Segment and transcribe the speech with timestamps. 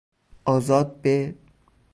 [0.45, 1.35] آزاد به